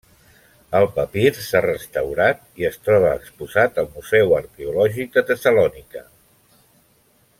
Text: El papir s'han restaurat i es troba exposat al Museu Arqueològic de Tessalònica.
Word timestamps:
El 0.77 0.85
papir 0.93 1.33
s'han 1.47 1.63
restaurat 1.65 2.41
i 2.63 2.67
es 2.69 2.79
troba 2.87 3.11
exposat 3.19 3.77
al 3.83 3.93
Museu 3.99 4.35
Arqueològic 4.39 5.13
de 5.19 5.25
Tessalònica. 5.29 6.03